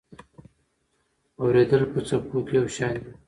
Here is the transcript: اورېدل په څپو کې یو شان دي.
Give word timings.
اورېدل 1.39 1.83
په 1.93 1.99
څپو 2.07 2.37
کې 2.47 2.53
یو 2.59 2.65
شان 2.75 2.93
دي. 3.03 3.11